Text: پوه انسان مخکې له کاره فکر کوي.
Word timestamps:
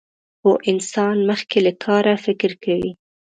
پوه 0.41 0.55
انسان 0.71 1.17
مخکې 1.29 1.57
له 1.65 1.71
کاره 1.83 2.13
فکر 2.25 2.51
کوي. 2.63 2.91